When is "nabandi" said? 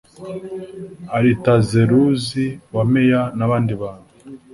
3.37-3.73